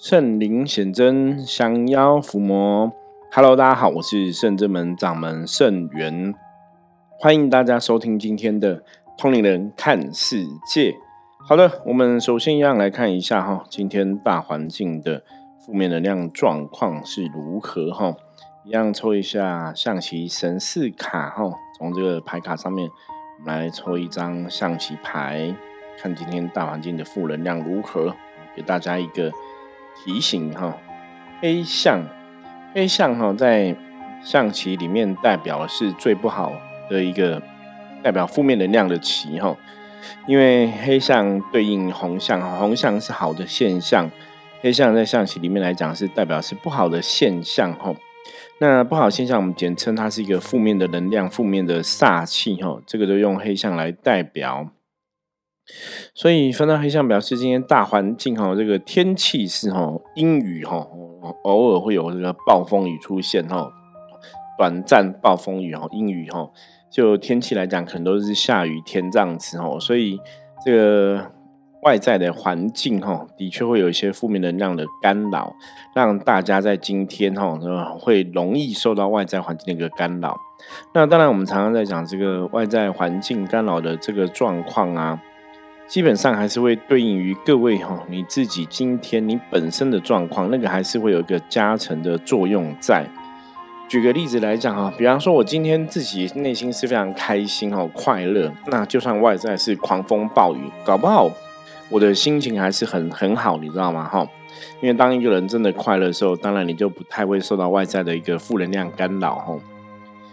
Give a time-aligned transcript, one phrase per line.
[0.00, 2.92] 圣灵显真，降妖伏魔。
[3.32, 6.32] Hello，大家好，我是圣真门掌门圣元，
[7.18, 8.84] 欢迎大家收听今天的
[9.16, 10.94] 通灵人看世界。
[11.48, 15.24] 好的，我们首先一样来看一下哈，今天大环境的
[15.58, 18.14] 负面能量状况是如何哈？
[18.64, 22.88] 一样抽一下象棋神士卡哈，从这个牌卡上面，
[23.40, 25.52] 我们来抽一张象棋牌，
[26.00, 28.14] 看今天大环境的负能量如何，
[28.54, 29.32] 给大家一个。
[30.04, 30.76] 提醒哈，
[31.40, 32.02] 黑象，
[32.74, 33.76] 黑象哈，在
[34.22, 36.52] 象棋里面代表是最不好
[36.88, 37.42] 的一个
[38.02, 39.56] 代表负面能量的棋哈，
[40.26, 44.10] 因为黑象对应红象，红象是好的现象，
[44.60, 47.94] 黑象在象棋里面来讲是代表是不好的现象哈。
[48.60, 54.68] 那不好现象，我们简称它是一个负面的能量、负面的煞气哈，这个都用黑象来代表。
[56.14, 60.86] 所以分到黑象表示今天大环境哈，这个天气是哈阴雨哈，
[61.44, 63.70] 偶尔会有这个暴风雨出现哈，
[64.56, 66.50] 短暂暴风雨哈，阴雨哈，
[66.90, 70.18] 就天气来讲可能都是下雨天这样子哈，所以
[70.64, 71.30] 这个
[71.82, 75.54] 外在的环境哈，的确会有一些负面能量的干扰，
[75.94, 77.58] 让大家在今天哈，
[78.00, 80.34] 会容易受到外在环境的一个干扰。
[80.94, 85.22] 那当然，我们常常在讲这个外在环境干扰的这个状况啊。
[85.88, 93.06] 基本上还是会对应于各位哈，你自己今天你本身的状况，那个还是会有一个加成的作用在。
[93.88, 101.30] 举个例子来讲哈，比方说我今天自己内心是非常开心哦、快乐，那就算外在是狂风暴雨，搞不好
[101.88, 104.04] 我的心情还是很很好，你知道吗？
[104.04, 104.28] 哈，
[104.82, 109.56] 因为当一个人真的快乐的时候，当然你就不太会受到外在的一个负能量干扰哈。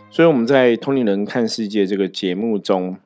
[0.10, 2.98] 所以我们在《通灵人看世界》这个节目中。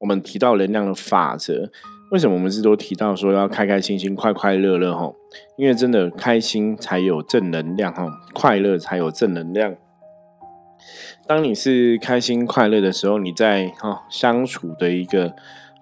[0.00, 1.70] 我们提到能量的法则，
[2.10, 4.96] 为什么我们是都提到说要开开心心、快快乐乐？
[4.96, 5.12] 哈，
[5.56, 9.76] 因为真的开心才有正能量，哈，快乐才有正能量。
[11.26, 15.34] 当你是开心快乐的时候，你在哈相处的一个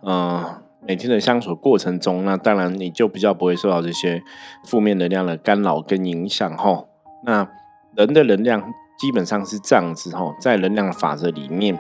[0.03, 4.21] 呃每天的相处过程中，那当然你就比较不会受到这些
[4.65, 6.85] 负面能量的干扰跟影响，哈。
[7.25, 7.49] 那
[7.97, 8.61] 人的能量
[8.99, 11.79] 基本上是这样子，哈，在能量法则里面。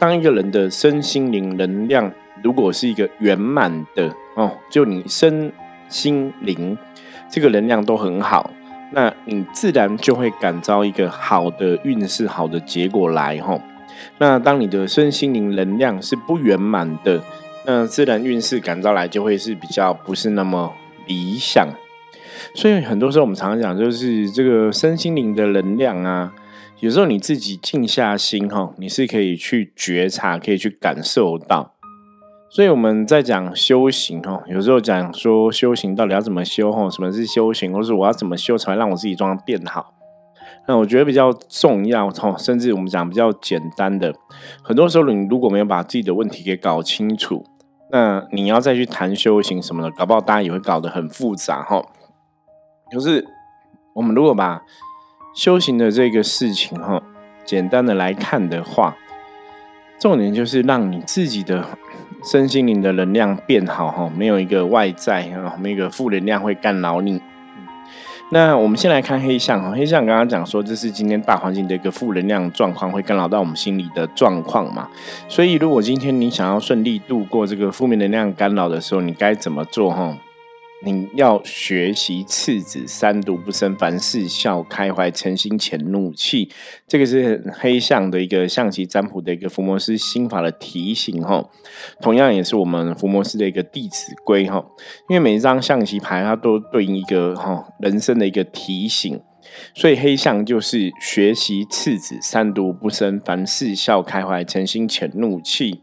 [0.00, 2.10] 当一个人的身心灵能量
[2.42, 5.52] 如果是一个圆满的哦，就你身
[5.90, 6.76] 心灵
[7.28, 8.50] 这个能量都很好，
[8.92, 13.60] 那你自然就会感召一个好的运势、好的结果来哈。
[14.16, 17.22] 那当你的身心灵能量是不圆满的，
[17.66, 20.72] 那自然运势感召来就会是比较不是那么
[21.06, 21.68] 理想。
[22.54, 26.32] 所以很多时候我们常常讲，就是这个身心灵的能量啊。
[26.80, 31.74] 有时候你自己静下心哈，你是可以去觉察，可以去感受到。
[32.48, 36.88] 所以我们在讲修行哈，有时候讲说修行到底要怎么修哈？
[36.88, 39.92] 什么是修行，或是我要怎么修才会让我自己状况变好？
[40.66, 44.14] 那我觉得比较重要哈，甚至我们讲比较简单的，
[44.62, 47.44] 很多时候你如果没有把自己的问题给搞清楚，
[47.92, 51.82] 那你要再去谈修行什么的，搞不好大家也会搞得很复杂哈。
[52.90, 53.24] 就是
[53.94, 54.62] 我们如果把
[55.32, 57.02] 修行的这个事情，哈，
[57.44, 58.96] 简单的来看的话，
[59.98, 61.64] 重点就是让你自己的
[62.24, 67.20] 身心灵的能量变好，哈，没有一个外在啊，没有一个负能量会干扰你。
[68.32, 74.88] 那我们先来看黑象，哈，黑象刚刚讲说，这是今天大环境的一个负能量状况，会干扰到我们心理的状况嘛？
[75.28, 80.16] 所以，如果今天你想要顺利度过这个负面能量干扰的时候，你该怎么做，哈？
[80.82, 86.50] 你要学习次子三毒不生，凡事笑开怀，诚心潜怒气。
[86.88, 91.44] 这个是黑象的一个象棋占卜的一个伏魔师心法的提醒哈。
[92.00, 94.64] 同样也是我们伏魔师的一个弟子规哈。
[95.10, 99.20] 因为每一张象棋牌它都对应一个哈人生的一个提醒，
[99.74, 105.82] 所以黑象就是学习次子三毒不生，凡事笑开怀，诚心潜怒气。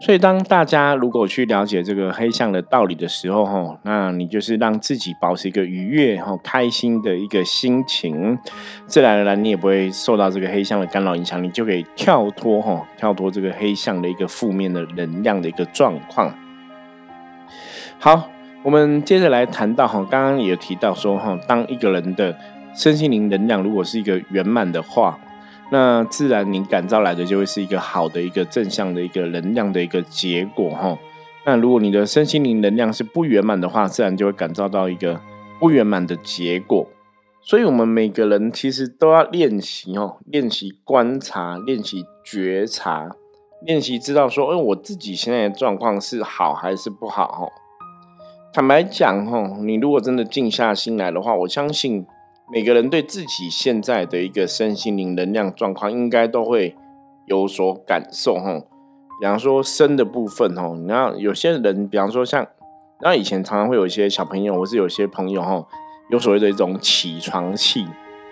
[0.00, 8.38] 所以，当大家如果去了解这个黑象的道理的时候，哈，那你就是让自己保持一个愉悦、哈开心的一个心情，
[8.86, 16.34] 自然而然你也不会受到这个黑象的干扰影响，你就可以跳脱哈，跳脱这个黑象的一个负面的能量的一个状况。
[17.98, 18.28] 好，
[18.62, 22.36] 我们接着来谈到哈，刚刚也提到说哈，当一个人的
[22.74, 25.18] 身心灵能量如果是一个圆满的话。
[25.70, 30.96] 那自然，你感召来的就会是一个好的、一个正向的一个能量的一个结果哈。
[31.44, 35.20] 那如果你的身心灵能量是不圆满的话，自然就会感召到一个
[35.58, 36.88] 不圆满的结果。
[37.42, 43.10] 所以，我们每个人其实都要练习哦，练习观察，练习觉察，
[43.64, 47.48] 练习知道说，哎，我自己现在的状况是好还是不好哈。
[48.52, 52.04] 坦白讲，哈，你如果真的静下心来的话，我相信
[52.48, 56.76] 每个人对自己现在的一个身心灵能量状况，应该都会
[57.26, 58.62] 有所感受，哈。
[59.18, 62.46] 比方说身的部分，哦，你看有些人，比方说像，
[63.00, 65.66] 那以前常常会有一些小朋友，或是有些朋友，哈，
[66.10, 67.84] 有所谓的一种起床气，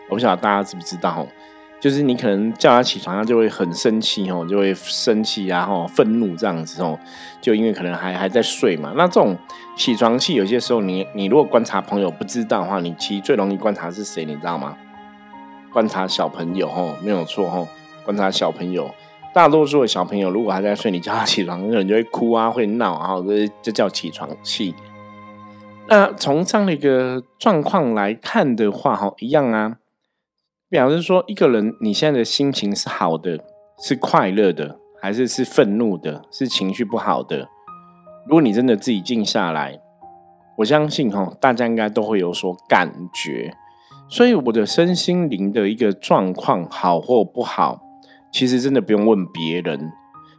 [0.08, 1.26] 我不晓得大家知不知道，
[1.84, 6.98] 就是你可能叫他起床，他就会很生气哦，就会生气啊，吼，愤怒这样子哦，
[7.42, 8.94] 就因为可能还还在睡嘛。
[8.96, 9.36] 那这种
[9.76, 14.74] 起床气，有些时候你你如果观察朋友不知道的话，你其实最容易观察是谁，你知道吗？
[15.74, 17.68] 观察小朋友吼，没有错吼，
[18.02, 18.90] 观察小朋友，
[19.34, 24.74] 大多数的小朋友如果还在睡，你叫他起床，可能就会哭啊，会闹啊，这这叫起床气。
[25.86, 29.76] 那从这样的一个状况来看的话，哈，一样啊。
[30.74, 33.38] 表示说，一个人你现在的心情是好的，
[33.78, 37.48] 是快乐的，还是是愤怒的，是情绪不好的？
[38.26, 39.78] 如果你真的自己静下来，
[40.58, 43.54] 我相信哈，大家应该都会有所感觉。
[44.08, 47.80] 所以我的身心灵的一个状况好或不好，
[48.32, 49.92] 其实真的不用问别人，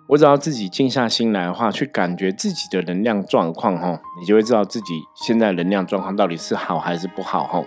[0.09, 7.63] 我只要自己静下心来的话，去感觉自己的能量状况哈，你就会知道自己现在能量状况到底是好还是不好哈。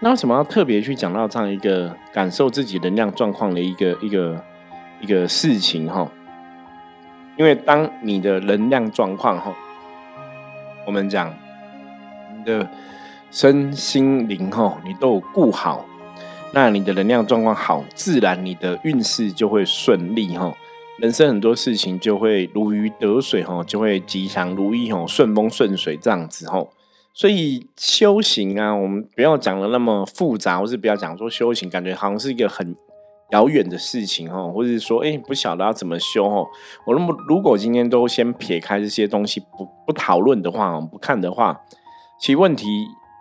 [0.00, 4.44] 那为什么要特别去讲到这样一个感受自己能量状况的一个一个
[5.00, 6.06] 一个事情哈？
[7.38, 9.54] 因为当你的能量状况哈，
[10.86, 11.34] 我们讲
[12.36, 12.68] 你的
[13.30, 15.84] 身心灵哈，你都有顾好，
[16.52, 20.54] 那你的能量状况好，自然你的运势就会顺利哈，
[20.98, 26.66] 人生很多事情就会如鱼得水哈，就会吉祥如意哈，顺风顺水这样子哈。
[27.16, 32.76] 所以修行啊，我们不要讲的那么复杂，或是不要讲说修行，感觉好像是一个很
[33.30, 36.46] 遥远的事情哦，或者是说，哎，不晓得要怎么修哦。
[36.86, 41.58] 我那么如果今天都先撇开这些东西，不不讨论的话，不看的话，
[42.20, 42.66] 其实问题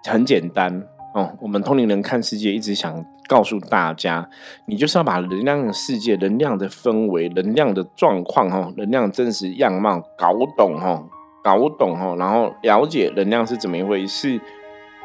[0.09, 0.83] 很简单
[1.13, 1.31] 哦。
[1.39, 4.29] 我们通灵人看世界，一直想告诉大家，
[4.67, 11.01] 你就是要把能量的世界、能量的氛围、能量的状况哈、能量真实样貌搞懂哈。
[11.45, 14.41] 搞懂哦，然后了解能量是怎么一回事，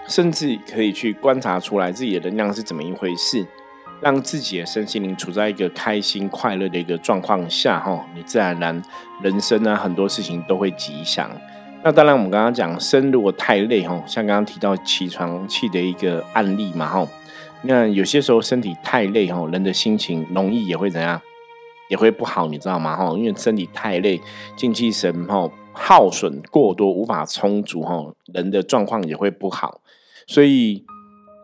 [0.06, 3.46] 甚至可以去观察出来自己的能量是怎么一回事，
[4.00, 8.82] 让自己的身心灵处在一个开心快乐的一个状况下哈，你自然而然
[9.20, 11.30] 人生呢很多事情都会吉祥。
[11.84, 17.06] 那当然，我们刚刚讲生如果太累哈，像刚刚提到起床气的一个案例嘛哈，
[17.64, 21.20] 那有些时候身体太累哈，人的心情容易也会怎样，
[21.88, 23.14] 也会不好，你知道吗哈？
[23.18, 24.18] 因为身体太累，
[24.56, 25.46] 精气神哈。
[25.72, 29.80] 耗损过多，无法充足，哈，人的状况也会不好。
[30.26, 30.84] 所以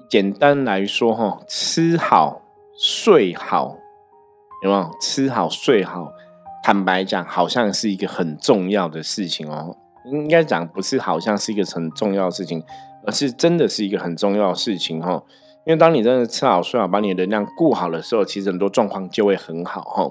[0.08, 2.42] 简单来说，哈，吃好
[2.78, 3.76] 睡好，
[4.62, 4.90] 有没有？
[5.00, 6.12] 吃好睡好，
[6.62, 9.76] 坦白讲，好像是一个很重要的事情哦。
[10.04, 12.62] 应该讲不是好像是一个很重要的事情，
[13.04, 15.22] 而是真的是一个很重要的事情，哈。
[15.64, 20.02] 因为当你真的吃好睡好，把你的能量顾好的时候，其实很多状况就会很好，哈。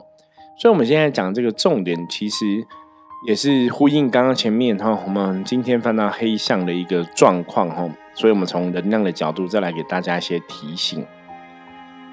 [0.57, 2.65] 所以我们现在讲这个重点，其实。
[3.25, 11.03] 也是呼应刚刚前面哈，我们今天翻到黑象的一个状况哈，所以我们从能量的角度再来给大家一些提醒。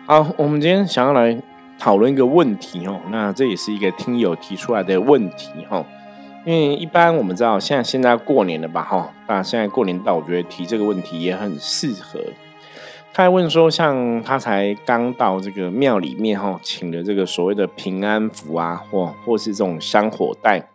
[0.07, 1.39] 好，我们今天想要来
[1.79, 5.85] 讨论一个问题哦，那这也是一个听友提出来的问题哈，
[6.47, 12.21] 因为一般我们知道现在现在过年了吧哈，那现在过年到，我觉得提这个问题也很适合。
[13.13, 20.71] 他还问说，像他才刚到这个庙里面哈，请了这个所谓的平安符啊，或或是这种香火袋。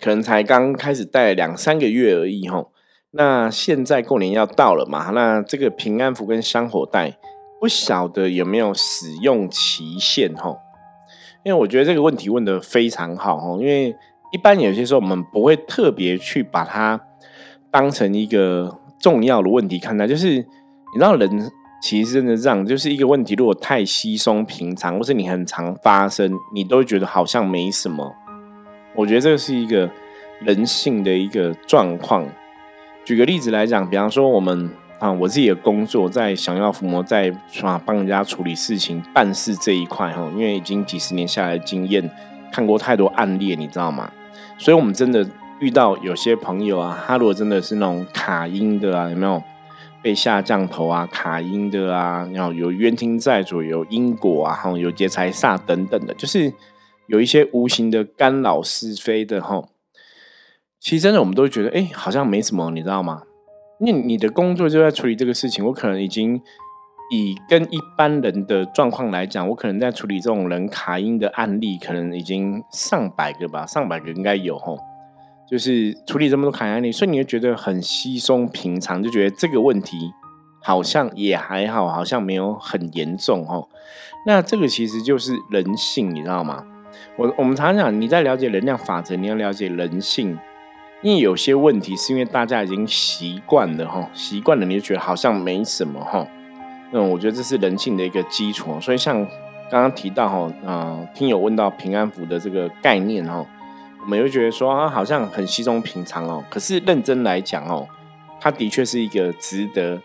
[0.00, 2.72] 可能才刚开始带两三个月而已吼，
[3.12, 7.16] 那现在过年要到了嘛，那这个平安符跟香火袋
[7.60, 10.58] 不晓得有没有使用期限吼？
[11.44, 13.94] 因为我觉得这个问题问得非常好吼，因为
[14.32, 17.00] 一般有些时候我们不会特别去把它
[17.70, 21.50] 当成一个重要的问题看待，就是你知道人
[21.82, 28.14] 其实真的这样，就是一个问题如果太稀松平常，或是你很常发生，你都会觉得好像没什么。
[28.96, 29.88] 我觉得这是一个
[30.40, 32.26] 人性的一个状况。
[33.04, 37.30] 举个例子来讲，比方说我们啊，我自己的工作在想要抚摸，在
[37.62, 42.10] 啊帮人家处理事情、办事这一块哈，因为已经几十年下来的经验，
[42.50, 44.10] 看过太多案例，你知道吗？
[44.56, 45.28] 所以我们真的
[45.60, 49.40] 遇到有些朋友啊，他如果真的是那种卡音的啊，有没有
[50.00, 56.50] 被下降头啊、卡音的啊，然后有冤亲债主、有因果啊，哈，有劫财煞等等的，就是。
[57.06, 59.68] 有一些无形的干扰是非的哈，
[60.80, 63.22] 其实真的我们都觉得，哎，好像没什么，你知道吗？
[63.78, 66.40] 因为你的工作就在处理这个事情，我可能已经
[67.12, 74.74] 以跟一般人的状况来讲，我可能在处理这种人卡音的案例，可能已经上百个吧，上百个应该有哈。
[75.48, 80.10] 就是处理这么多卡案例，所以你会觉得很稀松平常，就觉得这个问题
[80.62, 83.68] 好像也还好，好像没有很严重哦。
[84.26, 86.64] 那这个其实就是人性，你知道吗？
[87.16, 90.38] 我我们常常讲，你在了解能量法则，你要了解人性，
[91.02, 96.26] 因为有些问题是因为大家已经习惯了哈，习惯了你就觉得好像没什么哈。
[96.92, 99.26] 那我觉得这是人性的一个基础，所以像
[99.70, 103.44] 刚刚提到哈，啊，听友问到平安符的这个概念哈。
[104.02, 106.44] 我们会觉得说啊，好像很稀松平常哦。
[106.48, 107.88] 可是认真来讲哦，
[108.40, 110.00] 它的确是一个值得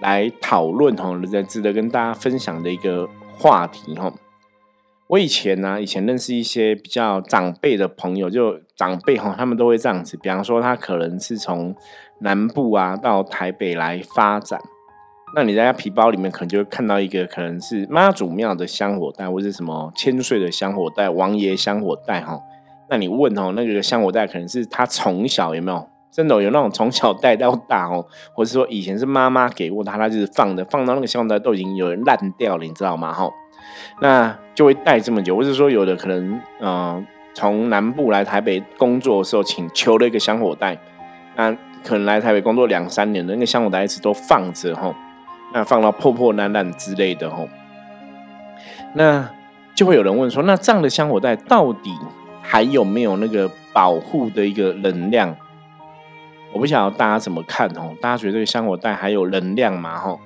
[0.00, 4.12] 来讨论哦，值得跟大家分享的一个话题哈。
[5.08, 10.18] 我以前呢，以前认识一些比较长辈的朋友，就长辈哈，他们都会这样子。
[10.18, 11.74] 比方说，他可能是从
[12.20, 14.60] 南部啊到台北来发展，
[15.34, 22.38] 那你在他皮包里面可能就会看到一个可能是妈祖庙的香火袋，或者什么千岁的香火袋、王爷香火袋哈。
[22.90, 33.10] 那你问哦，那个香火袋可能是他从小有没有真的有那种从小带到大哦，或者说以前是妈妈给过他，他就是放的，放到那个香火袋都已经有人烂掉了，你知道吗？
[33.10, 33.30] 哈，
[34.00, 40.76] 那就会带这么久，或者说有的可能，嗯，从南部来台北工作的时候，请求了一个香火袋，
[41.36, 41.52] 那
[41.84, 44.94] 可能来台北工作两三年的那个香火袋一直都放着哈，
[45.52, 47.46] 那放到破破烂烂之类的哈，
[48.94, 49.28] 那
[49.74, 51.92] 就会有人问说，那这样的香火袋到底？
[52.40, 55.36] 还有没有那个保护的一个能量？
[56.50, 57.94] 我不晓得大家怎么看哦。
[58.00, 59.98] 大家觉得这个香火袋还有能量吗？
[59.98, 60.18] 哈，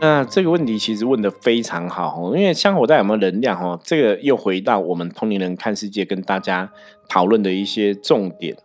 [0.00, 2.36] 那这个问题其实问的非常好哦。
[2.36, 3.60] 因为香火袋有没有能量？
[3.60, 6.70] 哦，这个又回到我们同龄人看世界跟大家
[7.08, 8.56] 讨论的一些重点。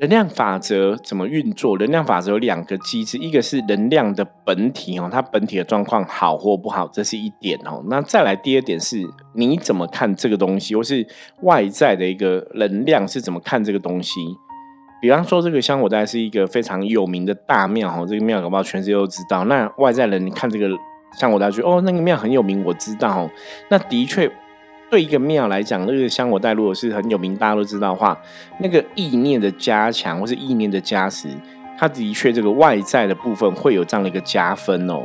[0.00, 1.76] 能量法则怎么运作？
[1.76, 7.84] 能量法则有两个机制，一个是能量的本体哦，它本体的状况好或不好，这是一点哦。
[7.88, 11.06] 那再来第二点是，你怎么看这个东西，或是
[11.42, 14.20] 外在的一个能量是怎么看这个东西？
[15.02, 19.44] 比方说，这个香火袋是一个非常有名的大庙哈，这个庙搞不好全世界都知道。
[19.46, 20.68] 那外在人你看这个
[21.18, 23.28] 香火袋，觉得哦，那个庙很有名，我知道。
[23.68, 24.30] 那的确。
[24.88, 28.14] 对一个庙来讲，那个香火袋如果是很有名，大家都知道的话，
[28.60, 31.30] 那个意念的加强或是意念的加持，
[31.78, 35.02] 它的确这个外在的部分会有这样的一个加分哦。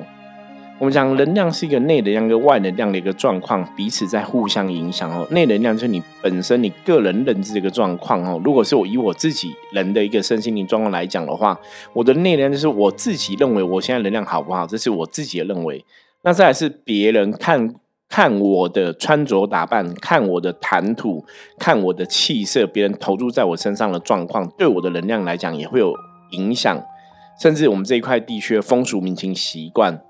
[0.79, 5.27] 我们讲能量是一个内能量跟外能量的一个状况，彼此在互相影响哦。
[5.31, 8.39] 内能量就是你本身你个人认知的一个状况哦。
[8.43, 11.60] 如果是我以我自己人的一个身心灵状况来讲的话，
[11.93, 15.84] 我的内能量就是我自己认为我现在能量好不好，这是我自己的认为。
[16.22, 17.75] 那再来是别人看。
[18.10, 21.25] 看我的穿着打扮，看我的谈吐，
[21.60, 25.93] 看我的气色，别人投注在我身上的状况，对我的能量来讲也会有
[26.31, 26.81] 影响。
[27.38, 30.01] 甚至我们这一块地区的风俗民情习惯，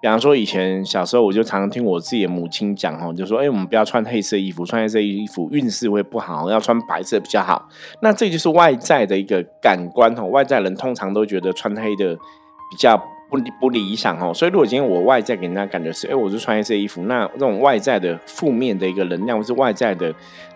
[0.00, 7.68] 比方说以前小时候，我就常常听我自己的母亲讲哦，就说：“哎，我们不要穿黑色衣服，穿黑色衣服运势会不好，要穿白色比较好。”
[8.00, 13.02] 那这就是外在的一个感官哦，外在人通常都觉得穿黑的比较。
[13.30, 20.10] 不不理想哦，所以如果今天我外在给人家感觉是，哎，我是穿黑色衣服，那这种外在的负面的一个能量，或是外在的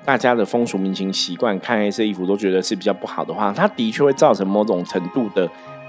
[0.07, 5.47] 大家的风俗民情习惯，看黑色衣服都觉得是比较不好的话，它的确会造成某种程度的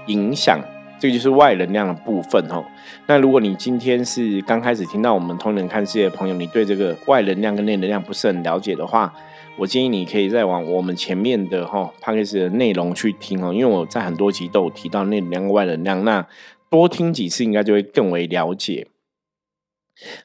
[0.08, 0.60] 影响，
[1.04, 2.64] 这个就是外能量的部分哦。
[3.06, 9.12] 那如果你今天是刚开始听到我们通人看世界的朋友，你对这个外能量跟内能量不是很了解的话，
[9.58, 16.26] 我建议你可以再往我们前面的哈 p a c k a 的内容去听哦，因为我在很多集都有提到内能量、外能量，那。
[16.70, 18.88] 多听几次，应该就会更为了解。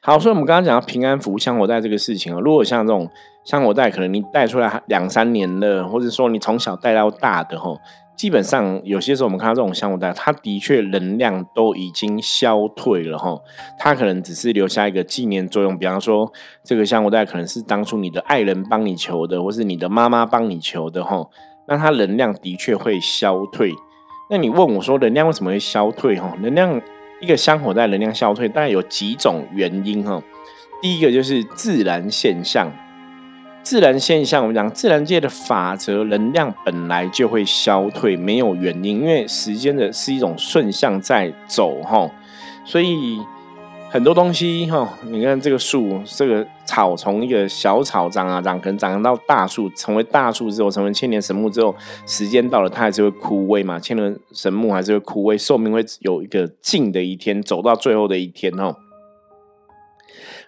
[0.00, 3.08] 好，所以我们刚刚讲到平安符香火袋这个事情啊，如果像这种
[3.44, 7.76] 香火袋，可能你带出来两三年了，或者说你从小带到大的哈，
[8.20, 13.40] 基本上有些时候我们看到这种香火袋，它的确能量都已经消退了哈，
[13.78, 15.78] 它可能只是留下一个纪念作用。
[15.78, 16.30] 比方说，
[16.62, 21.26] 这个香火袋可能是当初你的爱人帮你求的，或是你的妈妈帮你求的哈，
[21.66, 23.72] 那它能量的确会消退。
[24.28, 26.20] 那你问我说，能量为什么会消退？
[26.20, 26.78] 哈，能量
[27.22, 30.22] 一个香火袋能量消退，大概有几种原因哈。
[30.82, 32.70] 第一个就是自然现象，
[33.62, 42.10] 自然现象我们讲自然界的法则，能量本来就会消退，没有原因，因为时间的是一种顺向在走哈，
[42.64, 43.20] 所以。
[43.92, 51.74] 很多东西哈，你看这个树，这个草从一个小草长啊长，可能长到大树，成为大树之后，成为千年神木之后，
[52.06, 53.80] 时间到了，它还是会枯萎嘛。
[53.80, 58.76] 千年神木还是会枯萎，寿命会有一个尽的一天，走到最后的一天哦。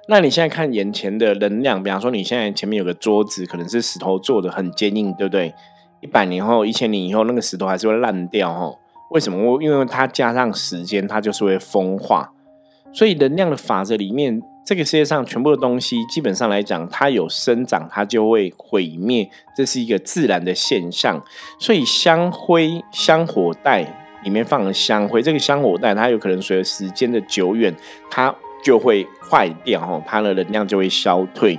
[0.09, 5.55] 那你现在看眼前的能量，比方说你现在前面有个桌子，可能是石头做的，很坚硬，对不对？
[6.01, 8.75] 一百年后、一千年以后，那个石头还是会烂掉哈。
[9.11, 9.63] 为什么？
[9.63, 12.33] 因为它加上时间，它就是会风化。
[12.93, 21.23] 所以能量的法则里面，这个世界上全部的东西，基本上来讲，它有生长，它就会毁灭，这是一个自然的现象。
[21.61, 23.87] 所以香灰香火袋
[24.25, 27.73] 里面放了香灰，这个香火袋它有可能随着时间的久远，
[28.11, 31.59] 它就会坏掉，哦，它的能量就会消退。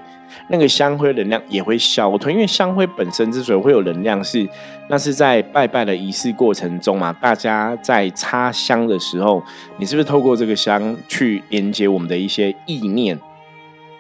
[0.50, 4.48] 那个香灰能量也会消退，因为香灰本身之所以会有能量，是
[4.90, 9.44] 那是在拜拜的仪式过程中嘛，大家在插香的时候，
[9.78, 13.16] 你是不是透过这个香去连接我们的一些意念，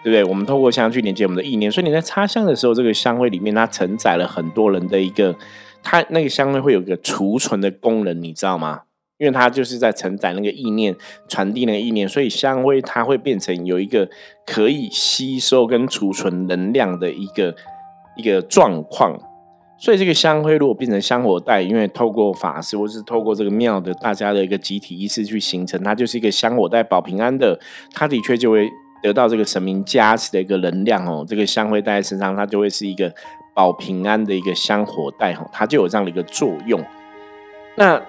[0.03, 0.23] 对不对？
[0.23, 5.35] 我们透过香去连接我们的意念，所以你在插香的时候，这个香灰里面它承载了很多人的一个，
[5.83, 8.81] 它那个香灰会有个储存的功能，你知道吗？
[9.23, 10.93] 因为它就是在承载那个意念，
[11.29, 14.09] 传递那个意念，所以香灰它会变成有一个
[14.45, 17.55] 可以吸收跟储存能量的一个
[18.17, 19.17] 一个状况。
[19.77, 27.57] 所以这个香灰如果变成香火袋，因为透过法师或是透过这个庙的大家的一个集体意识去形成，它就是一个香火袋保平安的，
[27.93, 28.69] 它的确就会
[29.01, 31.25] 得到这个神明加持的一个能量哦。
[31.25, 33.13] 这个香灰带在身上，它就会是一个
[33.53, 36.81] 保平安的一个香火袋哈，它就有这样的一个作用。
[37.75, 38.01] 那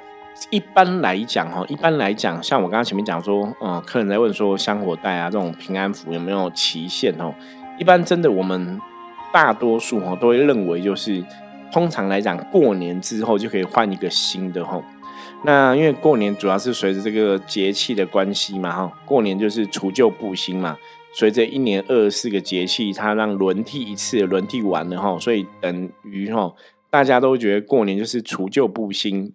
[0.50, 7.32] 一般来讲，哈，一般来讲，像我刚刚前面讲说，嗯，客人在问说香火袋啊，这种平安符有没有期限哦？
[7.78, 8.80] 一般真的，我们
[9.32, 11.24] 大多数哈都会认为，就是
[11.72, 14.82] 通常来讲，过年之后就可以换一个新的哈。
[15.44, 20.76] 那因为过年主要是随着这个节气的关系嘛，哈，过年就是除旧布新嘛，
[21.14, 26.52] 随着一年二十四个节气，它让轮替一次，轮替完了哈，所以等于哈，
[26.90, 29.32] 大家都觉得过年就是除旧布新。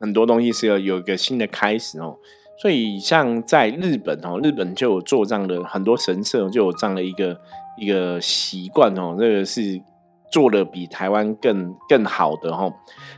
[0.00, 2.16] 很多东西是要有一个新的开始哦，
[2.58, 7.38] 所以像在日本哦，日本就有做这样的很多神社就有这样的一个
[7.78, 9.78] 一个习惯哦，这个是
[10.32, 12.72] 做的比台湾更更好的哈。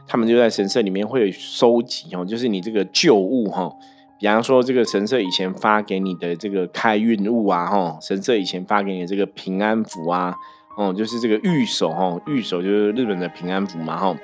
[0.09, 3.73] 他们就在神社里面会收集哦，就是你这个旧物哈，
[4.19, 10.35] 比方说这个神社以前发给你的这个开运物啊哈，神社以前发给你的这个平安符啊，
[10.77, 14.17] 哦，就是这个玉手哈，玉手就是日本的平安符嘛哈。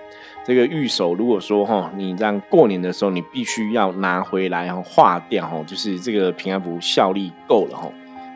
[0.49, 7.87] 这个玉手，如果说哈，你让过年的时候，你必须要拿回来哈化掉哈，就是这个平安符效力够了哈。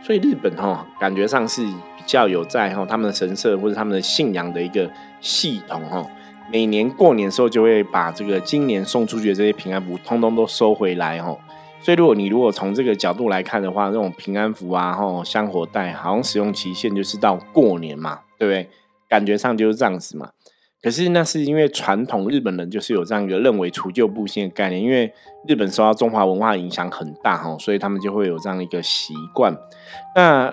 [0.03, 4.91] 所以日本哈，感觉上是比较有在哈他们的神社或者他们的信仰的一个
[5.23, 6.07] 系统哈。
[6.53, 11.35] 每年过年的时候，就会把这个今年送出去的这些平安符，通通都收回来哈。
[11.81, 18.69] 所以如果你如果从这个角度来看的话，这种平安符啊，哈香火袋，好像使用期限就是到过年嘛，对不对？
[19.09, 20.29] 感觉上就是这样子嘛。
[20.83, 25.13] 可是那是因为传统日本人就是有这样一个认为除旧布新的概念，因为
[25.47, 29.57] 日本受到中华文化影响很大哈，所以他们就会有这样一个习惯。
[30.17, 30.53] 那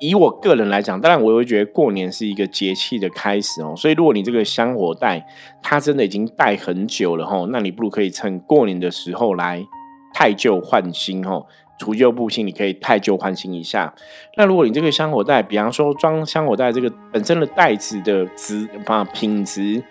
[0.00, 5.24] 以我个人来讲，当然我也会觉得过年是一个节气的开始哦，所以如果你这个香火带
[5.62, 9.64] 它真的已经带很久了哈，那你不如可以趁过年的时候来
[10.12, 11.44] 太旧换新哈。
[11.80, 13.90] 除旧布新，你可以太旧换新一下。
[14.36, 19.82] 那如果你这个香火袋，比方说装香火袋这个本身的袋子的质啊品质，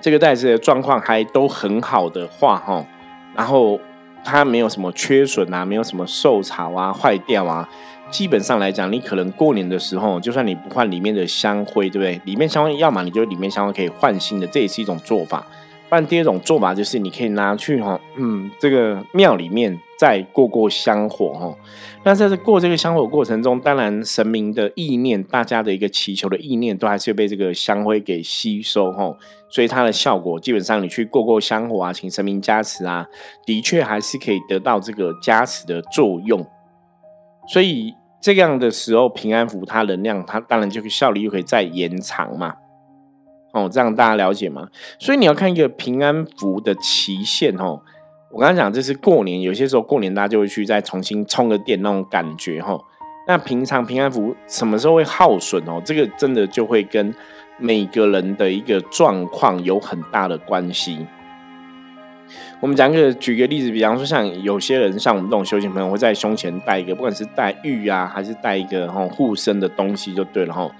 [0.00, 2.84] 这个袋子的状况还都很好的话，哈，
[3.36, 3.78] 然后
[4.24, 7.68] 它没有什么缺损啊，没有什么受潮啊、坏掉啊，
[8.10, 12.20] 基本上来讲，你可能过年的时候，就算你不换里面的香灰，对不对？
[12.24, 15.46] 里面香灰，要么你就里面香灰可以换新的，这也是一种做法。
[15.88, 19.80] 不然第二种做法就是你可以拿去哈，嗯，这个庙里面。
[19.98, 21.56] 再过过香火哈，
[22.04, 29.16] 那在这过这个香火过程中，当然神明的意念，大家的一个祈求的意念，都还是被这个香灰给吸收哈，
[29.48, 33.06] 所以它的效果基本上你去过过香火啊，请神明加持啊，
[33.46, 36.46] 的确还是可以得到这个加持的作用。
[37.48, 42.54] 所以这样的时候，平安符它能量，它当然就是效力又可以再延长嘛。
[43.52, 44.68] 哦，这样大家了解吗？
[44.98, 47.80] 所以你要看一个平安符的期限哦。
[48.30, 52.78] 我刚刚讲，这是过年，有些时候过年大家就会去再重新充个电那种感觉哈。
[53.28, 55.80] 那平常平安符什么时候会耗损哦？
[55.84, 57.14] 这个真的就会跟
[57.58, 61.06] 每个人的一个状况有很大的关系。
[62.60, 70.70] 我们讲个举个例子，比方说像有些人像我们这种修行朋友会在胸前戴一个，不管是戴玉啊，还是戴一个吼护身的东西就对了吼，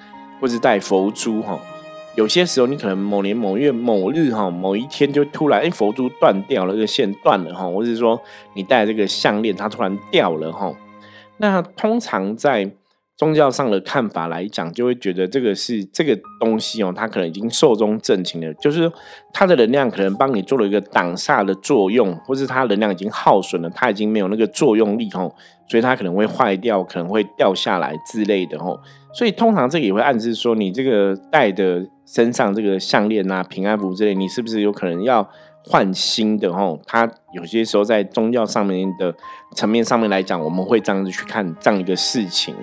[0.41, 1.61] 或是戴佛珠吼。
[2.17, 8.21] 有些时候，你可能某年某月某日哈，某一天就突然哎，佛珠断掉了，这个线断了哈，或者说
[8.55, 10.73] 你戴这个项链它突然掉了哈。
[11.37, 12.71] 那通常在
[13.17, 18.93] 宗教上的看法来讲，就会觉得这个是这个东西哦，它可能已经寿终正寝了，就是
[19.33, 25.35] 它的能量可能帮你做了一个挡煞的作用，或是它能量已经耗损了，它已经没有那个作用力哦，
[25.67, 28.79] 所以它可能会坏掉，可能会掉下来之类的哦。
[29.15, 35.27] 所以通常这个也会暗示说，你这个戴的身上这个项链啊、平安符之类，你是不是有可能要
[35.65, 36.79] 换新的哦。
[36.87, 39.15] 它有些时候在宗教上面的
[39.55, 42.55] 层面上面来讲，我们会这样子去看这样一个事情。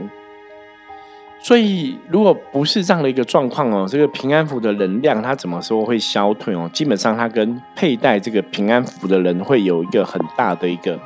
[1.43, 6.69] 所以，如果不是这样的一个状况哦，这个平安符的能量它怎么说会消退哦？
[6.71, 10.97] 基本上，它跟佩戴这个平安符的人会有一个很大的一个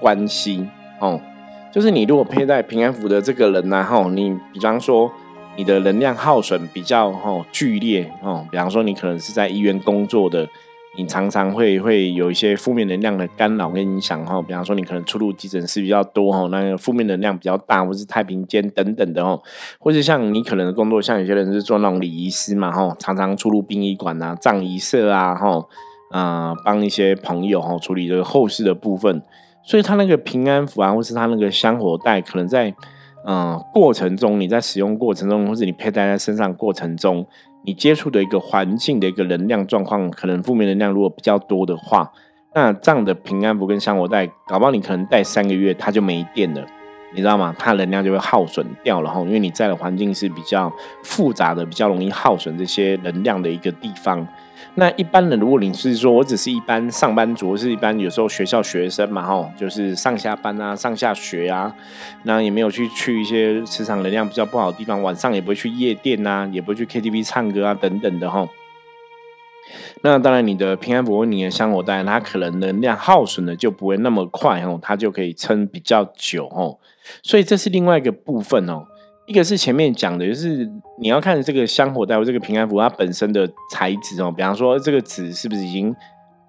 [0.00, 0.66] 关系
[0.98, 1.20] 哦。
[1.72, 5.08] 就是你如果佩戴平安符的这个人呢，哈，你比方说
[5.56, 10.48] 你的能量耗损比较哈剧烈哦，比方说你可能是在医院工作的。
[10.96, 19.36] 你常常会会有一些负面能量的干扰跟影响哈，比方说你可能出入急诊室比较多哈，那个负面能量比较大，或是太平间等等的哈，
[19.80, 25.66] 或者像你可能的工作，像有些人是做那种礼仪师嘛哈，常常出入殡仪馆啊、葬仪社啊哈，
[26.12, 29.20] 啊帮一些朋友哈处理这个后事的部分，
[29.64, 32.72] 所以他那个平安符啊，或是他那个香火袋，可能在
[33.26, 37.26] 嗯过程中，你在使用过程中，或者你佩戴在身上过程中。
[37.66, 42.12] 你接触的一个环境的一个能量状况，可能负面能量如果比较多的话，
[42.54, 46.64] 那这样的平安符跟香火袋，搞不好你可能戴三个月它就没电了，
[47.12, 47.54] 你知道吗？
[47.58, 50.70] 它能量就会耗损掉了哈，因为你在的环境是比较
[51.02, 54.26] 复杂的，比较容易耗损这些能量的一个地方。
[54.76, 61.72] 那一般人，如果你是说我只是一般上班族，是一般有时候学校学生嘛，吼，就是上下班啊，上下学啊，
[62.24, 68.48] 那也没有去去一些磁场能量比较不好的地方，晚上也不会去夜店呐，也不会去 KTV 唱歌啊，等等的吼。
[70.02, 76.78] 那当然，你的平安符、你的香火带，它可能能量耗损的就不会那么快哦，它就可以撑比较久哦。
[77.22, 78.88] 所以这是另外一个部分哦。
[79.26, 85.94] 一个是前面讲的，就是你要看这个香火袋或这个平安符它本身的材质哦，比方说这个纸是不是已经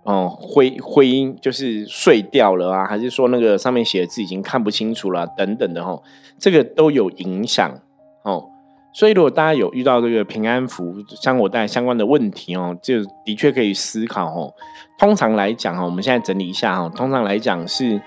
[0.04, 6.02] 哦灰灰就是碎掉了啊，还是说那个上面写的字已经看不清楚了等等的哈，
[6.38, 7.80] 这个都有影响
[8.24, 8.50] 哦。
[8.94, 14.54] 所以如果大家有遇到这个平安符香火袋相关的问题哦，就的确可以思考哦。
[15.00, 18.02] 通常来讲哈，我们现在整理一下哈，通常来讲是。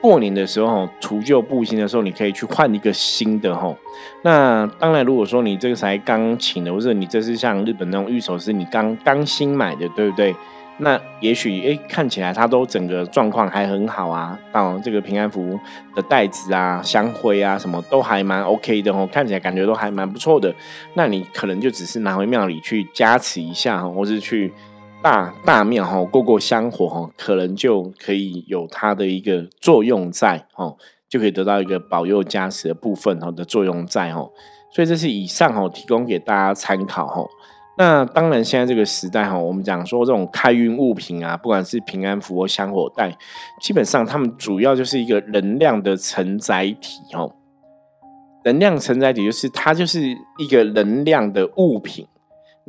[0.00, 3.74] 过年的时候，除旧布新的时候，你可以去换一个新的哈。
[4.22, 10.34] 那当然，如果说你这个才刚请的，或者你这是像日本那种玉手是你刚刚新买的，对不对？
[10.78, 14.38] 那也许诶看起来它都整个状况还很好啊。
[14.50, 15.60] 到这个平安符
[15.94, 20.54] 的袋子啊、香灰啊，什么都还蛮 OK 的哦，看起来感觉都还蛮不错的。
[20.94, 24.50] 那你可能就只是拿回庙里去加持一下，或是去。
[25.02, 30.76] 大大庙哈过过香火哈，可能就可以有它的一个作用在哦，
[31.08, 34.30] 就可以得到一个保佑加持的部分哦的作用在哦，
[34.70, 37.26] 所以这是以上哦提供给大家参考哦。
[37.78, 43.16] 那当然现在这个时代哈，我们讲说这种开运物品啊，不管是平安符或香火袋，
[43.62, 47.32] 基本上它们主要就是一个能量的承载体哦。
[48.44, 50.00] 能量承载体就是它就是
[50.38, 52.06] 一个能量的物品。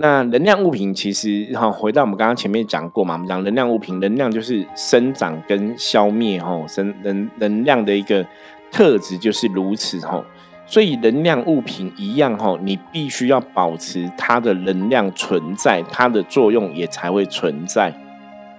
[0.01, 8.25] 那能量物品其实哈，回到我们刚刚前面讲过嘛，我们讲能量物品，能量就是生长跟消灭哈，生能能量的一个
[8.71, 10.23] 特质就是如此哈，
[10.65, 17.91] 所以能量物品一样哈，你必须要保持它的能量存在，它的作用也才会存在，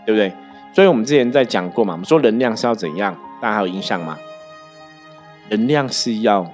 [0.06, 0.32] 对不对？
[0.72, 4.16] 所以我们之前在讲过嘛，我们说能量是要怎样，大家还有印象吗？
[5.50, 6.46] 能量是要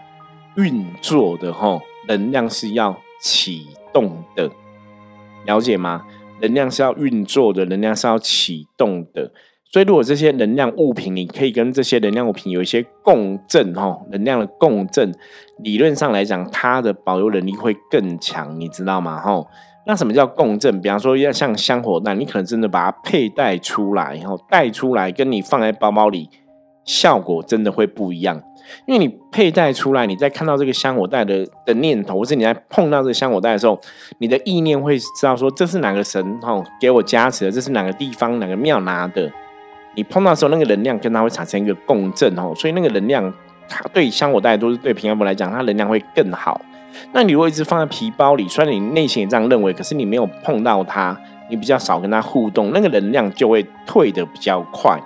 [0.57, 4.51] 运作的哈，能量是要启动的。
[5.48, 6.04] 了解吗？
[6.40, 9.32] 能量是要运作的，能量是要启动的。
[9.70, 15.12] 所以，如果这些能量物品，你可以跟这些能量物品有一些共振，哈，能量的共振，
[15.62, 19.20] 理论上来讲，它的保留能力会更强，你知道吗？
[19.20, 19.44] 哈，
[19.87, 20.80] 那什么叫共振？
[20.80, 26.30] 比方说，要像香火弹，你可能真的把它佩戴出来，然后带出来，跟你放在包包里，
[26.88, 28.42] 效果真的会不一样。
[28.87, 33.79] 因为你佩戴出来，你在看到这个香火袋的的念头，或是你在碰到这个香火袋的时候，
[34.18, 39.31] 你的意念会知道说这是哪个神哦给我加持的，这是哪个地方哪个庙拿的。
[39.94, 43.33] 你碰到时候，那个能量跟它会产生一个共振哦，所以那个能量
[43.68, 46.61] 它对香火袋都是对平安符来讲，它能量会更好。
[47.12, 55.01] 那你如果一直放在皮包里，虽然你内心也这样认为，可是你没有碰到它，你比较少跟它互动，那个能量就会退的比较快。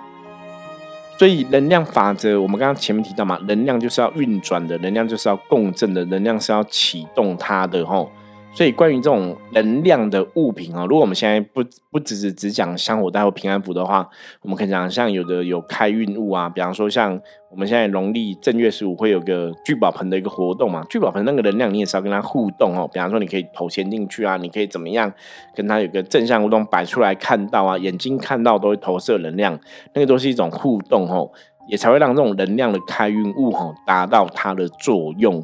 [1.23, 8.11] 所以能量法则，我们刚刚前面提到嘛，能量就是要运转的，能量就是要共振的，能量是要启动它的，吼。
[8.55, 14.07] 所以，关于这种能量的物品啊，如果我们现在不不只是只讲香火带或平安符的话，
[14.43, 25.11] 我们可以讲像有的有开运物啊，比方说像我们现在农历正月十五会有个聚宝盆的一个活动嘛，聚宝盆那个能量你也是要跟它互动哦，比方说你可以投钱进去啊，你可以怎么样
[25.55, 29.59] 跟它有个正向互动，摆出来看到啊，眼睛看到都会投射能量，
[29.95, 31.27] 那个都是一种互动哦，
[31.67, 35.43] 也才会让这种能量的开运物哈达到它的作用。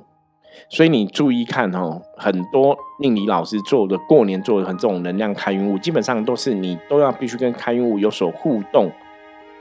[0.69, 8.91] 所以你注意看哦，很多命理老师做的过年做的很这种能量开运物，基本上都是你都要必须跟开运物有所互动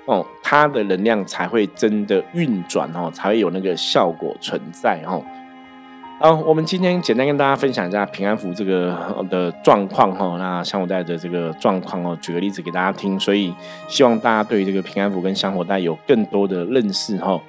[0.06, 5.22] 哦，它的能量才会真的运转哦，才会有那个效果存在哦。
[6.20, 10.36] 好，我们今天简单跟大家分享一下平安符这个的状况哈。
[10.36, 13.18] 那香火袋的这个状况哦，举个例子给大家听。
[13.20, 13.54] 所以
[13.86, 17.40] 希望大家对这个平安符跟香火袋有更多的认识哈。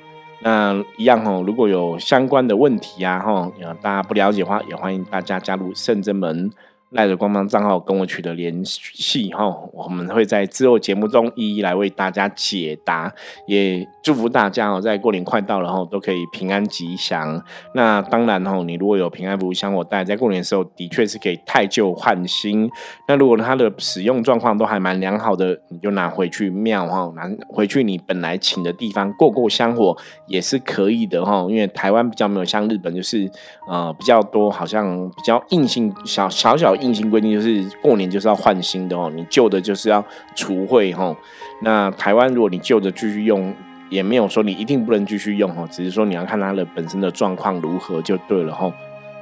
[0.41, 6.49] 那一样哦，如果有相关的问题啊哈，大家不了解的话，也欢迎大家加入圣真门。
[6.91, 13.13] 赖着官方账号跟我取得联系哈，我们会在之后节目中一一来为大家解答，
[13.45, 17.43] 也祝福大家哦，在过年快到了哈，都可以平安吉祥。
[17.75, 22.67] 那当然哈，你如果有平安符香火带，在过年的时候的确是可以太旧换新。
[23.07, 31.45] 那如果它的使用状况都还蛮良好的，你就拿回去庙哈，拿回去你本来请的地方过过香火也是可以的哈。
[31.47, 33.29] 因为台湾比较没有像日本，就是
[33.69, 36.75] 呃比较多，好像比较硬性小小小。
[36.81, 40.03] 硬性规定就是过年就是要换新的哦，你旧的就是要
[40.35, 41.15] 除秽哈。
[41.61, 43.53] 那台湾如果你旧的继续用，
[43.89, 48.71] 也没有说你一定不能继续用哦，只是说你要看它的本身的状况如何就对了哈。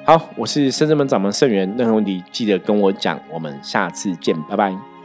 [0.06, 4.97] 好，我是深圳门掌门盛元，任何问题记得跟我讲，我们下次见，拜拜。